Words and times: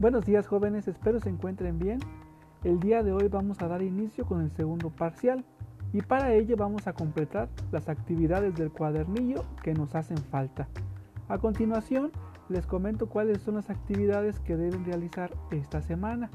Buenos 0.00 0.24
días 0.24 0.46
jóvenes, 0.46 0.86
espero 0.86 1.18
se 1.18 1.28
encuentren 1.28 1.80
bien. 1.80 1.98
El 2.62 2.78
día 2.78 3.02
de 3.02 3.12
hoy 3.12 3.26
vamos 3.26 3.60
a 3.60 3.66
dar 3.66 3.82
inicio 3.82 4.24
con 4.26 4.42
el 4.42 4.52
segundo 4.52 4.90
parcial 4.90 5.44
y 5.92 6.02
para 6.02 6.32
ello 6.34 6.56
vamos 6.56 6.86
a 6.86 6.92
completar 6.92 7.48
las 7.72 7.88
actividades 7.88 8.54
del 8.54 8.70
cuadernillo 8.70 9.44
que 9.60 9.74
nos 9.74 9.96
hacen 9.96 10.18
falta. 10.18 10.68
A 11.28 11.38
continuación 11.38 12.12
les 12.48 12.64
comento 12.64 13.08
cuáles 13.08 13.42
son 13.42 13.56
las 13.56 13.70
actividades 13.70 14.38
que 14.38 14.56
deben 14.56 14.84
realizar 14.84 15.32
esta 15.50 15.82
semana. 15.82 16.30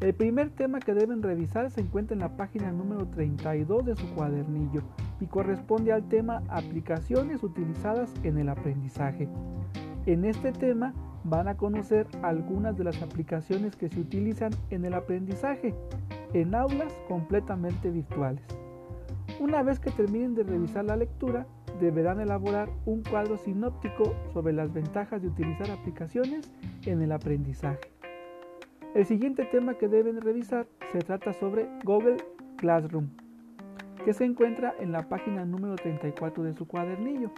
El 0.00 0.14
primer 0.14 0.48
tema 0.48 0.80
que 0.80 0.94
deben 0.94 1.22
revisar 1.22 1.70
se 1.70 1.82
encuentra 1.82 2.14
en 2.14 2.20
la 2.20 2.38
página 2.38 2.72
número 2.72 3.06
32 3.06 3.84
de 3.84 3.96
su 3.96 4.08
cuadernillo 4.14 4.80
y 5.20 5.26
corresponde 5.26 5.92
al 5.92 6.08
tema 6.08 6.42
aplicaciones 6.48 7.42
utilizadas 7.42 8.10
en 8.22 8.38
el 8.38 8.48
aprendizaje. 8.48 9.28
En 10.06 10.24
este 10.24 10.52
tema 10.52 10.94
van 11.28 11.48
a 11.48 11.56
conocer 11.56 12.06
algunas 12.22 12.76
de 12.76 12.84
las 12.84 13.02
aplicaciones 13.02 13.76
que 13.76 13.88
se 13.88 14.00
utilizan 14.00 14.52
en 14.70 14.84
el 14.84 14.94
aprendizaje 14.94 15.74
en 16.32 16.54
aulas 16.54 16.92
completamente 17.08 17.90
virtuales. 17.90 18.42
Una 19.40 19.62
vez 19.62 19.78
que 19.78 19.90
terminen 19.90 20.34
de 20.34 20.42
revisar 20.42 20.84
la 20.84 20.96
lectura, 20.96 21.46
deberán 21.80 22.20
elaborar 22.20 22.68
un 22.86 23.02
cuadro 23.02 23.36
sinóptico 23.36 24.14
sobre 24.32 24.52
las 24.52 24.72
ventajas 24.72 25.22
de 25.22 25.28
utilizar 25.28 25.70
aplicaciones 25.70 26.50
en 26.86 27.02
el 27.02 27.12
aprendizaje. 27.12 27.92
El 28.94 29.06
siguiente 29.06 29.44
tema 29.44 29.74
que 29.74 29.86
deben 29.86 30.20
revisar 30.20 30.66
se 30.92 30.98
trata 30.98 31.32
sobre 31.34 31.68
Google 31.84 32.16
Classroom, 32.56 33.10
que 34.04 34.12
se 34.12 34.24
encuentra 34.24 34.74
en 34.80 34.92
la 34.92 35.08
página 35.08 35.44
número 35.44 35.76
34 35.76 36.42
de 36.42 36.54
su 36.54 36.66
cuadernillo. 36.66 37.30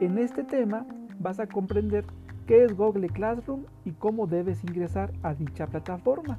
En 0.00 0.16
este 0.18 0.44
tema 0.44 0.86
vas 1.18 1.40
a 1.40 1.46
comprender 1.46 2.04
qué 2.46 2.64
es 2.64 2.76
Google 2.76 3.08
Classroom 3.08 3.64
y 3.84 3.92
cómo 3.92 4.26
debes 4.26 4.62
ingresar 4.64 5.12
a 5.22 5.34
dicha 5.34 5.66
plataforma. 5.66 6.38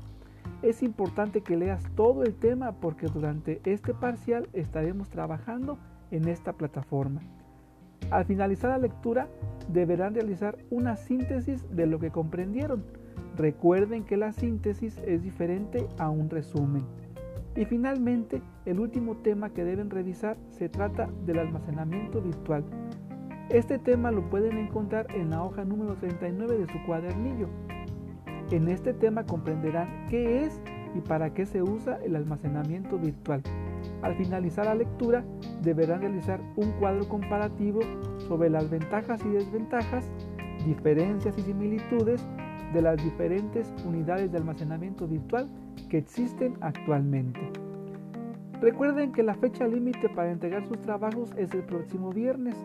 Es 0.61 0.83
importante 0.83 1.41
que 1.41 1.57
leas 1.57 1.83
todo 1.95 2.23
el 2.23 2.33
tema 2.35 2.73
porque 2.73 3.07
durante 3.07 3.61
este 3.65 3.93
parcial 3.93 4.47
estaremos 4.53 5.09
trabajando 5.09 5.77
en 6.11 6.27
esta 6.27 6.53
plataforma. 6.53 7.21
Al 8.11 8.25
finalizar 8.25 8.69
la 8.71 8.77
lectura 8.77 9.27
deberán 9.69 10.13
realizar 10.13 10.57
una 10.69 10.95
síntesis 10.95 11.65
de 11.75 11.87
lo 11.87 11.99
que 11.99 12.11
comprendieron. 12.11 12.83
Recuerden 13.35 14.03
que 14.03 14.17
la 14.17 14.31
síntesis 14.31 14.99
es 15.05 15.23
diferente 15.23 15.87
a 15.97 16.09
un 16.09 16.29
resumen. 16.29 16.83
Y 17.55 17.65
finalmente, 17.65 18.41
el 18.65 18.79
último 18.79 19.17
tema 19.17 19.51
que 19.51 19.63
deben 19.63 19.89
revisar 19.89 20.37
se 20.49 20.69
trata 20.69 21.09
del 21.25 21.39
almacenamiento 21.39 22.21
virtual. 22.21 22.63
Este 23.49 23.77
tema 23.77 24.09
lo 24.11 24.29
pueden 24.29 24.57
encontrar 24.57 25.05
en 25.13 25.31
la 25.31 25.43
hoja 25.43 25.65
número 25.65 25.95
39 25.95 26.59
de 26.59 26.67
su 26.71 26.81
cuadernillo. 26.85 27.49
En 28.51 28.69
este 28.69 28.93
tema 28.93 29.25
comprenderán 29.25 30.07
qué 30.09 30.45
es 30.45 30.61
y 30.95 31.01
para 31.01 31.33
qué 31.33 31.45
se 31.45 31.61
usa 31.61 31.99
el 32.03 32.15
almacenamiento 32.15 32.97
virtual. 32.97 33.43
Al 34.01 34.15
finalizar 34.15 34.65
la 34.65 34.75
lectura 34.75 35.25
deberán 35.61 36.01
realizar 36.01 36.39
un 36.55 36.71
cuadro 36.79 37.07
comparativo 37.07 37.81
sobre 38.27 38.49
las 38.49 38.69
ventajas 38.69 39.21
y 39.25 39.29
desventajas, 39.29 40.09
diferencias 40.65 41.37
y 41.37 41.41
similitudes 41.41 42.25
de 42.73 42.81
las 42.81 43.03
diferentes 43.03 43.73
unidades 43.85 44.31
de 44.31 44.37
almacenamiento 44.37 45.05
virtual 45.05 45.49
que 45.89 45.97
existen 45.97 46.55
actualmente. 46.61 47.41
Recuerden 48.61 49.11
que 49.11 49.23
la 49.23 49.33
fecha 49.33 49.67
límite 49.67 50.07
para 50.07 50.31
entregar 50.31 50.65
sus 50.65 50.79
trabajos 50.79 51.33
es 51.37 51.53
el 51.53 51.63
próximo 51.63 52.11
viernes 52.11 52.55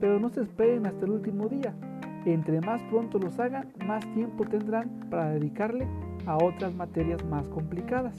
pero 0.00 0.18
no 0.18 0.30
se 0.30 0.42
esperen 0.42 0.86
hasta 0.86 1.04
el 1.04 1.12
último 1.12 1.48
día. 1.48 1.74
Entre 2.24 2.60
más 2.60 2.82
pronto 2.90 3.18
los 3.18 3.38
hagan, 3.38 3.72
más 3.86 4.04
tiempo 4.14 4.44
tendrán 4.44 5.06
para 5.10 5.30
dedicarle 5.30 5.86
a 6.26 6.36
otras 6.36 6.74
materias 6.74 7.24
más 7.24 7.48
complicadas. 7.48 8.14